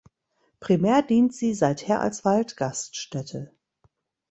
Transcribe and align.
Primär 0.59 1.03
dient 1.03 1.31
sie 1.31 1.53
seither 1.53 2.01
als 2.01 2.25
Waldgaststätte. 2.25 3.51